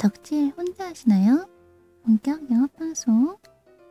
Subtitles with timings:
[0.00, 1.46] 덕질 혼자 하시나요?
[2.04, 3.36] 본격 영업 방송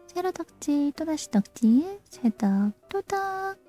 [0.07, 3.59] 새로 덕질 또다시 덕질 새덕 또덕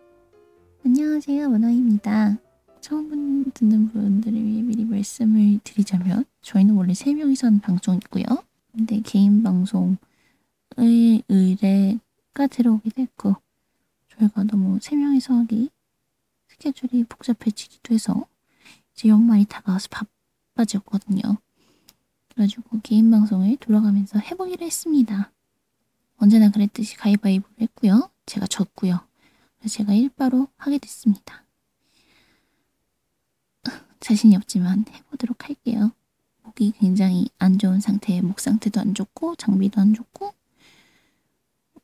[0.87, 2.39] 안녕하세요 원어입니다
[2.81, 8.25] 처음 듣는 분들을 위해 미리 말씀을 드리자면 저희는 원래 3명이서 하는 방송이고요
[8.73, 9.99] 근데 개인 방송의
[11.29, 13.37] 의뢰가 들어오게 됐고
[14.17, 15.69] 저희가 너무 3명이서 하기
[16.49, 18.27] 스케줄이 복잡해지기도 해서
[18.95, 19.89] 이제 연말이 다가와서
[20.55, 21.37] 바빠졌거든요.
[22.41, 25.31] 그래가지고 개인 방송을 돌아가면서 해보기로 했습니다.
[26.17, 28.11] 언제나 그랬듯이 가위바위보를 했고요.
[28.25, 28.99] 제가 졌고요.
[29.59, 31.45] 그래서 제가 일바로 하게 됐습니다.
[34.01, 35.91] 자신이 없지만 해보도록 할게요.
[36.43, 40.33] 목이 굉장히 안 좋은 상태에 목 상태도 안 좋고 장비도 안 좋고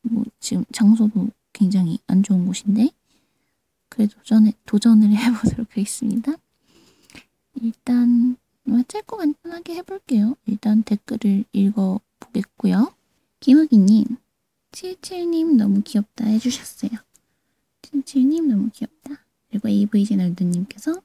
[0.03, 2.89] 뭐 지금 장소도 굉장히 안 좋은 곳인데
[3.91, 6.33] 그래도 도전을, 도전을 해보도록 하겠습니다.
[7.61, 8.46] 일단 뭐
[8.89, 10.37] 짧고 간단하게 해볼게요.
[10.47, 12.93] 일단 댓글을 읽어보겠고요.
[13.41, 14.05] 김우기님,
[14.73, 16.91] 77님 너무 귀엽다 해주셨어요.
[17.83, 19.25] 77님 너무 귀엽다.
[19.49, 21.01] 그리고 AV제널드님께서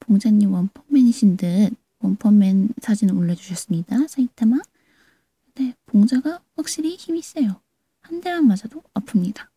[0.00, 4.08] 봉자님 원펀맨이신 듯 원펀맨 사진을 올려주셨습니다.
[4.08, 4.58] 사이타마.
[5.54, 7.60] 네, 봉자가 확실히 힘이 세요.
[8.00, 9.48] 한 대만 맞아도 아픕니다.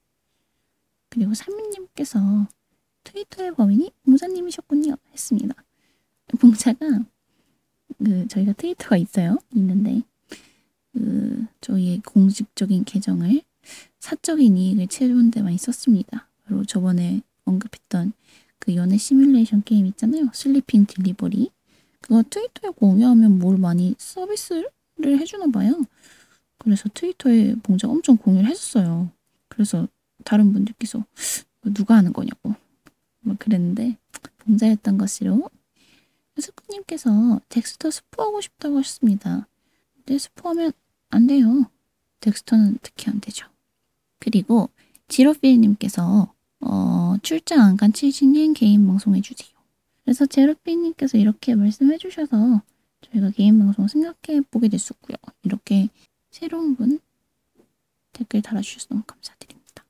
[1.09, 2.47] 그리고 삼민님께서
[3.03, 4.97] 트위터의 범인이 봉자님이셨군요.
[5.13, 5.55] 했습니다.
[6.39, 7.05] 봉자가
[7.97, 9.38] 그 저희가 트위터가 있어요.
[9.55, 10.01] 있는데
[10.93, 13.41] 그 저희의 공식적인 계정을
[13.99, 16.27] 사적인 이익을 채우는 데 많이 썼습니다.
[16.45, 18.13] 바로 저번에 언급했던
[18.59, 20.29] 그 연애 시뮬레이션 게임 있잖아요.
[20.33, 21.49] 슬리핑 딜리버리.
[22.02, 24.69] 그거 트위터에 공유하면 뭘 많이 서비스를
[25.03, 25.83] 해주나 봐요.
[26.57, 29.09] 그래서 트위터에 봉자가 엄청 공유를 했었어요.
[29.47, 29.87] 그래서
[30.23, 31.03] 다른 분들께서
[31.73, 32.55] 누가 하는 거냐고
[33.21, 33.97] 막 그랬는데
[34.39, 35.49] 봉자였던 것으로
[36.38, 39.47] 스쿠님께서 덱스터 스포하고 싶다고 하셨습니다.
[39.95, 40.72] 근데 스포하면
[41.09, 41.69] 안 돼요.
[42.19, 43.47] 덱스터는 특히 안 되죠.
[44.19, 44.69] 그리고
[45.08, 49.52] 지로필님께서 어, 출장 안간 치즈님 개인 방송 해주세요.
[50.04, 52.61] 그래서 제로필님께서 이렇게 말씀해 주셔서
[53.02, 55.15] 저희가 개인 방송 생각해 보게 됐었고요.
[55.43, 55.89] 이렇게
[56.32, 56.99] 새로운 분
[58.14, 59.86] 댓글 달아주셔서 너무 감사드립니다.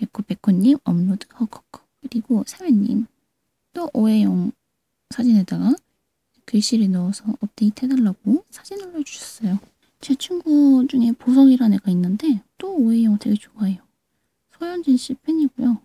[0.00, 3.06] 에코베코님 업로드 허커커 그리고 사연님
[3.72, 4.52] 또 오해용
[5.10, 5.74] 사진에다가
[6.44, 9.58] 글씨를 넣어서 업데이트 해달라고 사진 올려주셨어요.
[10.00, 13.82] 제 친구 중에 보석이라는 애가 있는데 또 오해영 되게 좋아해요.
[14.58, 15.80] 서현진 씨 팬이고요.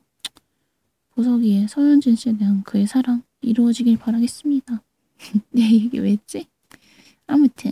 [1.11, 4.81] 보석이의 서현진 씨에 대한 그의 사랑 이루어지길 바라겠습니다.
[5.51, 6.47] 네, 이게 왜 했지?
[7.27, 7.71] 아무튼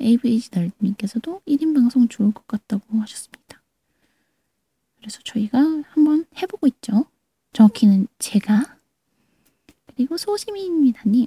[0.00, 3.62] AVG 널님께서도 1인 방송 좋을 것 같다고 하셨습니다.
[4.96, 7.06] 그래서 저희가 한번 해보고 있죠.
[7.52, 8.69] 정확히는 제가
[10.30, 11.26] 소시민입니다님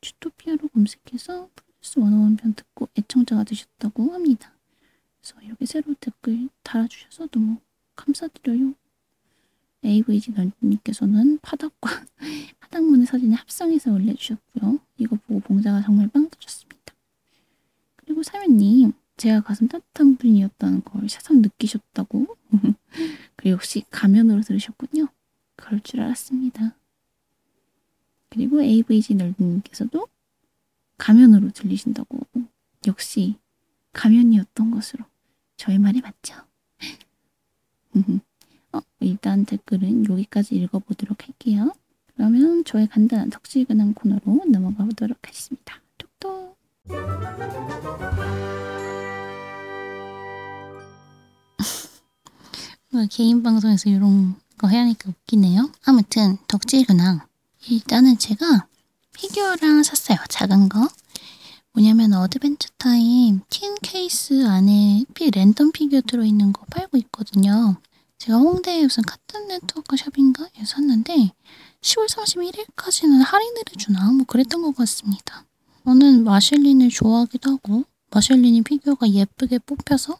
[0.00, 4.52] 주토피아로 검색해서 플러스 원어원 편 듣고 애청자가 되셨다고 합니다.
[5.20, 7.56] 그래서 이렇게 새로 댓글 달아주셔서 너무
[7.96, 8.74] 감사드려요.
[9.84, 11.90] AVG 널님께서는 파닥과
[12.60, 14.78] 파닥문의 사진을 합성해서 올려주셨고요.
[14.98, 16.94] 이거 보고 봉자가 정말 빵 터졌습니다.
[17.96, 22.36] 그리고 사연님 제가 가슴 따뜻한 분이었다는 걸 새삼 느끼셨다고
[23.36, 25.08] 그리고 혹시 가면으로 들으셨군요.
[25.56, 26.76] 그럴 줄 알았습니다.
[28.30, 30.06] 그리고 AVG 널드님께서도
[30.96, 32.18] 가면으로 들리신다고
[32.86, 33.36] 역시
[33.92, 35.04] 가면이었던 것으로
[35.56, 36.34] 저의 말이 맞죠?
[38.72, 41.72] 어, 일단 댓글은 여기까지 읽어보도록 할게요.
[42.14, 45.80] 그러면 저의 간단한 덕질근한 코너로 넘어가 보도록 하겠습니다.
[45.98, 46.56] 톡톡!
[52.92, 55.72] 뭐 개인 방송에서 이런 거 해야 하니까 웃기네요.
[55.84, 57.20] 아무튼 덕질근황
[57.68, 58.66] 일단은 제가
[59.12, 60.18] 피규어를 하나 샀어요.
[60.28, 60.88] 작은 거.
[61.72, 67.76] 뭐냐면 어드벤처 타임 tin 케이스 안에 피 랜덤 피규어 들어있는 거 팔고 있거든요.
[68.18, 71.32] 제가 홍대에 무슨 카툰 네트워크 샵인가에 샀는데
[71.80, 75.44] 10월 31일까지는 할인을 해주나 뭐 그랬던 것 같습니다.
[75.84, 80.18] 저는 마실린을 좋아하기도 하고 마실린이 피규어가 예쁘게 뽑혀서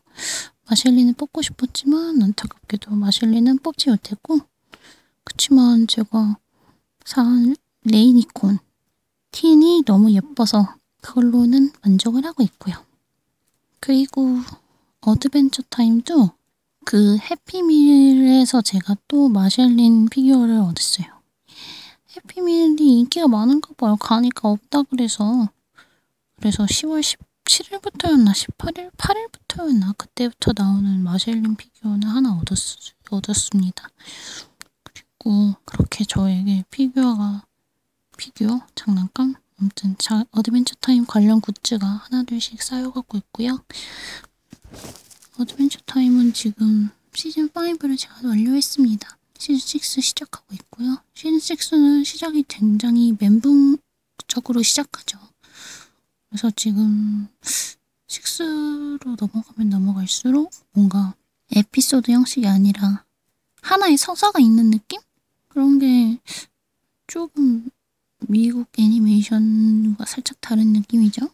[0.69, 4.41] 마실린을 뽑고 싶었지만 안타깝게도 마실린은 뽑지 못했고
[5.25, 6.37] 그치만 제가
[7.05, 8.59] 산 레이니콘
[9.33, 12.77] tin이 너무 예뻐서 그걸로는 만족을 하고 있고요.
[13.81, 14.39] 그리고
[15.01, 16.31] 어드벤처 타임도
[16.85, 21.07] 그 해피밀에서 제가 또 마셜린 피규어를 얻었어요.
[22.17, 23.97] 해피밀이 인기가 많은가 봐요.
[23.97, 25.49] 가니까 없다 그래서
[26.37, 27.03] 그래서 10월
[27.45, 32.59] 17일부터였나 18일 8일부터였나 그때부터 나오는 마셜린 피규어는 하나 얻었,
[33.11, 33.89] 얻었습니다.
[35.23, 37.45] 그리고 그렇게 저에게 피규어가
[38.17, 43.63] 피규어 장난감 아무튼 자, 어드벤처 타임 관련 굿즈가 하나 둘씩 쌓여가고 있고요.
[45.39, 49.19] 어드벤처 타임은 지금 시즌 5를 제가 완료했습니다.
[49.39, 50.97] 시즌 6 시작하고 있고요.
[51.15, 55.19] 시즌 6는 시작이 굉장히 멘붕적으로 시작하죠.
[56.31, 57.29] 그래서 지금
[58.09, 61.15] 6로 넘어가면 넘어갈수록 뭔가
[61.55, 63.05] 에피소드 형식이 아니라
[63.61, 65.01] 하나의 서사가 있는 느낌?
[65.51, 66.19] 그런 게
[67.07, 67.69] 조금
[68.29, 71.29] 미국 애니메이션과 살짝 다른 느낌이죠.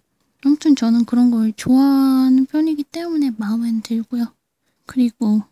[0.44, 4.26] 아무튼 저는 그런 걸 좋아하는 편이기 때문에 마음엔 들고요.
[4.86, 5.42] 그리고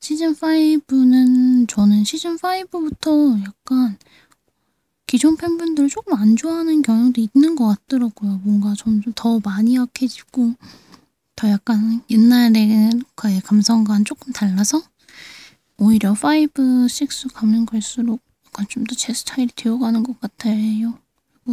[0.00, 3.96] 시즌 5는 저는 시즌 5부터 약간
[5.06, 8.40] 기존 팬분들을 조금 안 좋아하는 경향도 있는 것 같더라고요.
[8.42, 10.54] 뭔가 점점 더 마니악해지고
[11.36, 14.82] 더 약간 옛날과의 감성과는 조금 달라서
[15.78, 20.98] 오히려 5, 6 가면 갈수록 약간 좀 더 제 스타일이 되어가는 것 같아요.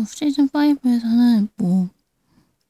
[0.07, 1.89] 시즌 5에서는 뭐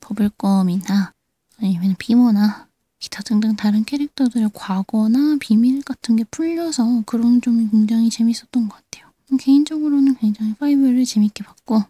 [0.02, 1.13] 버블검이나
[1.60, 2.68] 아니면 비모나
[3.00, 9.12] 기타 등등 다른 캐릭터들의 과거나 비밀 같은 게 풀려서 그런 점이 굉장히 재밌었던 것 같아요.
[9.40, 11.84] 개인적으로는 굉장히 5를 재밌게 봤고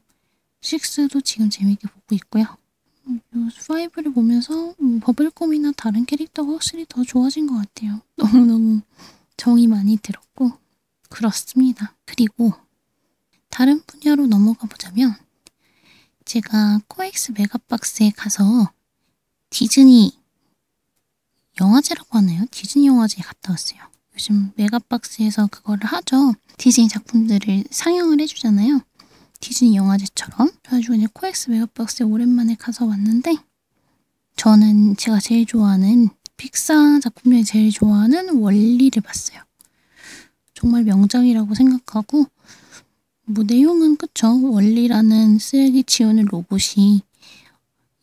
[0.61, 2.45] 6도 지금 재밌게 보고 있고요.
[3.33, 8.01] 5를 보면서 뭐 버블검이나 다른 캐릭터가 확실히 더 좋아진 것 같아요.
[8.15, 8.81] 너무너무
[9.37, 10.51] 정이 많이 들었고
[11.09, 11.95] 그렇습니다.
[12.05, 12.53] 그리고
[13.49, 15.15] 다른 분야로 넘어가 보자면
[16.25, 18.71] 제가 코엑스 메가박스에 가서
[19.49, 20.17] 디즈니
[21.61, 22.45] 영화제라고 하나요?
[22.51, 23.79] 디즈니 영화제에 갔다 왔어요.
[24.13, 26.33] 요즘 메가박스에서 그거를 하죠.
[26.57, 28.81] 디즈니 작품들을 상영을 해주잖아요.
[29.39, 30.51] 디즈니 영화제처럼.
[30.63, 33.35] 그래가지고 이제 코엑스 메가박스에 오랜만에 가서 왔는데
[34.35, 39.41] 저는 제가 제일 좋아하는 픽사 작품 중에 제일 좋아하는 원리를 봤어요.
[40.53, 42.25] 정말 명작이라고 생각하고
[43.25, 44.39] 뭐 내용은 그쵸.
[44.51, 47.01] 원리라는 쓰레기 치우는 로봇이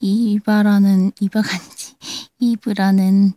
[0.00, 1.94] 이바라는 이바가 아니지
[2.40, 3.32] 이브라는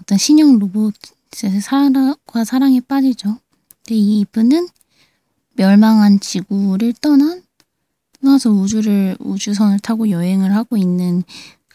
[0.00, 3.38] 어떤 신형 로봇의 사랑과 사랑에 빠지죠.
[3.86, 4.68] 근데 이 이브는
[5.56, 7.42] 멸망한 지구를 떠난
[8.20, 11.22] 떠나서 우주를 우주선을 타고 여행을 하고 있는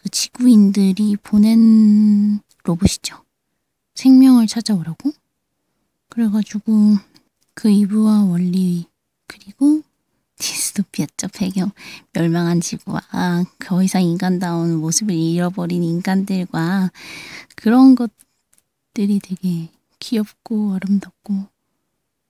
[0.02, 3.22] 그 지구인들이 보낸 로봇이죠.
[3.96, 5.12] 생명을 찾아오라고.
[6.10, 6.96] 그래가지고
[7.54, 8.86] 그 이브와 원리
[9.28, 9.82] 그리고
[10.38, 11.72] 디스토피아죠 배경
[12.14, 13.02] 멸망한 지구와
[13.60, 16.92] 더 이상 인간다운 모습을 잃어버린 인간들과
[17.56, 19.70] 그런 것들이 되게
[20.00, 21.50] 귀엽고 아름답고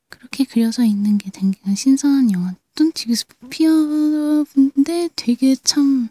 [0.10, 2.56] 그렇게 그려져 있는 게 되게 신선한 영화.
[2.76, 6.10] 또 디스토피아인데 되게 참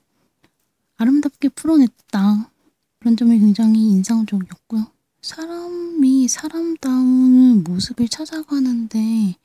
[0.98, 2.50] 아름답게 풀어냈다.
[2.98, 4.86] 그런 점이 굉장히 인상적이었고요.
[5.22, 9.36] 사람이 사람다운 모습을 찾아가는데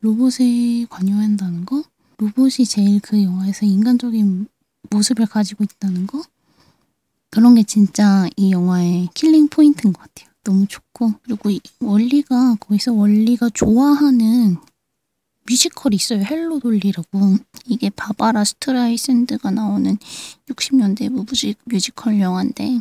[0.00, 1.84] 로봇에 관여한다는 거?
[2.18, 4.48] 로봇이 제일 그 영화에서 인간적인
[4.90, 6.22] 모습을 가지고 있다는 거?
[7.30, 10.28] 그런 게 진짜 이 영화의 killing point인 것 같아요.
[10.42, 11.12] 너무 좋고.
[11.22, 14.56] 그리고 원리가, 거기서 원리가 좋아하는
[15.48, 16.22] 뮤지컬이 있어요.
[16.22, 17.36] Hello Dolly라고.
[17.66, 19.96] 이게 바바라 스트라이샌드가 나오는
[20.48, 21.10] 60년대
[21.64, 22.80] 뮤지컬 영화인데,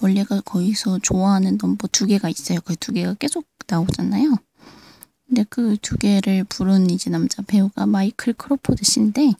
[0.00, 2.60] 월E가 거기서 좋아하는 넘버 두 개가 있어요.
[2.60, 4.36] 그 두 개가 계속 나오잖아요.
[5.26, 9.32] 근데 그 두 개를 부른 이제 남자 배우가 마이클 크로포드 씨인데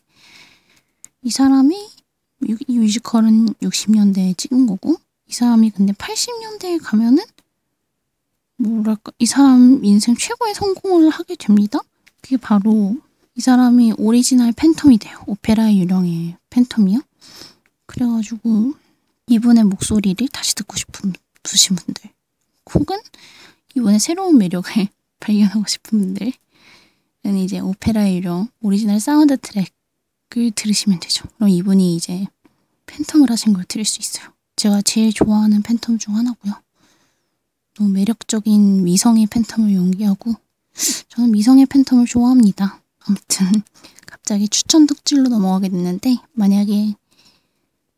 [1.22, 1.76] 이 사람이
[2.68, 7.22] 이 뮤지컬은 60년대에 찍은 거고 이 사람이 근데 80년대에 가면은
[8.56, 11.80] 뭐랄까 이 사람 인생 최고의 성공을 하게 됩니다.
[12.26, 12.96] 그게 바로
[13.36, 15.22] 이 사람이 오리지널 팬텀이 돼요.
[15.28, 17.04] 오페라의 유령의 팬텀이요.
[17.86, 18.74] 그래가지고
[19.28, 21.12] 이분의 목소리를 다시 듣고 싶은
[21.44, 22.10] 신 분들
[22.74, 22.98] 혹은
[23.76, 24.72] 이분의 새로운 매력을
[25.20, 26.32] 발견하고 싶은 분들은
[27.44, 31.28] 이제 오페라의 유령 오리지널 사운드 트랙을 들으시면 되죠.
[31.36, 32.26] 그럼 이분이 이제
[32.86, 34.32] 팬텀을 하신 걸 들을 수 있어요.
[34.56, 36.54] 제가 제일 좋아하는 팬텀 중 하나고요.
[37.74, 40.34] 너무 매력적인 미성의 팬텀을 연기하고
[41.08, 42.82] 저는 미성의 팬텀을 좋아합니다.
[43.00, 43.46] 아무튼
[44.06, 46.94] 갑자기 추천 덕질로 넘어가게 됐는데 만약에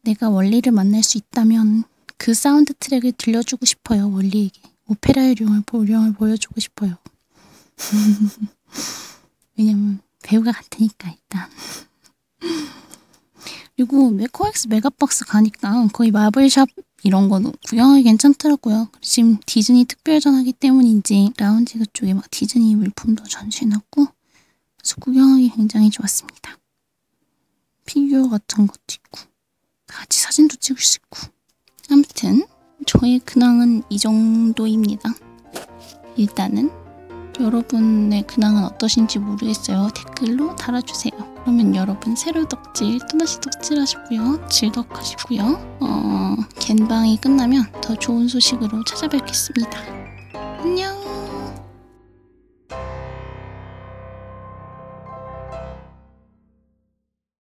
[0.02, 1.84] 내가 월E를 만날 수 있다면
[2.16, 4.10] 그 사운드 트랙을 들려주고 싶어요.
[4.10, 4.60] 월E에게.
[4.86, 6.96] 오페라의 유령을, 유령을 보여주고 싶어요.
[9.56, 11.48] 왜냐면 배우가 같으니까 일단.
[13.76, 16.68] 그리고 코엑스 메가박스 가니까 거의 마블샵
[17.02, 18.88] 이런 거는 구경하기 괜찮더라고요.
[19.00, 24.06] 지금 디즈니 특별전 하기 때문인지 라운지 그쪽에 막 디즈니 물품도 전시해놨고
[24.76, 26.58] 그래서 구경하기 굉장히 좋았습니다.
[27.86, 29.20] 피규어 같은 것도 있고
[29.86, 31.32] 같이 사진도 찍을 수 있고
[31.90, 32.46] 아무튼
[32.86, 35.14] 저의 근황은 이 정도입니다.
[36.16, 36.70] 일단은
[37.40, 39.88] 여러분의 근황은 어떠신지 모르겠어요.
[39.94, 41.12] 댓글로 달아주세요.
[41.42, 44.48] 그러면 여러분 새로 덕질 또다시 덕질 하시고요.
[44.48, 45.78] 질덕하시고요.
[45.80, 49.78] 어, 겐방이 끝나면 더 좋은 소식으로 찾아뵙겠습니다.
[50.60, 51.07] 안녕.